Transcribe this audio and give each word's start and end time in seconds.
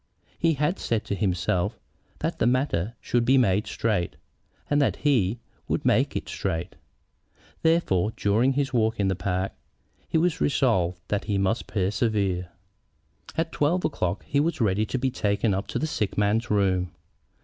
He 0.39 0.55
had 0.55 0.79
said 0.79 1.03
to 1.05 1.13
himself 1.13 1.77
that 2.21 2.39
the 2.39 2.47
matter 2.47 2.95
should 3.01 3.23
be 3.23 3.37
made 3.37 3.67
straight, 3.67 4.15
and 4.67 4.81
that 4.81 4.95
he 4.95 5.37
would 5.67 5.85
make 5.85 6.15
it 6.15 6.27
straight. 6.27 6.75
Therefore, 7.61 8.11
during 8.17 8.53
his 8.53 8.73
walk 8.73 8.99
in 8.99 9.09
the 9.09 9.15
park, 9.15 9.51
he 10.09 10.17
resolved 10.17 10.99
that 11.09 11.25
he 11.25 11.37
must 11.37 11.67
persevere. 11.67 12.49
At 13.37 13.51
twelve 13.51 13.85
o'clock 13.85 14.25
he 14.25 14.39
was 14.39 14.59
ready 14.59 14.87
to 14.87 14.97
be 14.97 15.11
taken 15.11 15.53
up 15.53 15.67
to 15.67 15.77
the 15.77 15.85
sick 15.85 16.17
man's 16.17 16.49
room. 16.49 16.89